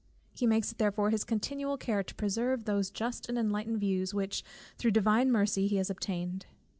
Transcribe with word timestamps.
He 0.33 0.47
makes 0.47 0.71
it 0.71 0.79
therefore 0.79 1.11
his 1.11 1.23
continual 1.23 1.77
care 1.77 2.01
to 2.01 2.15
preserve 2.15 2.63
those 2.65 2.89
just 2.89 3.29
and 3.29 3.37
enlightened 3.37 3.79
views, 3.79 4.15
which 4.15 4.43
through 4.79 4.89
Divine 4.89 5.31
mercy 5.31 5.67
he 5.67 5.75
has 5.75 5.91
obtained. 5.91 6.47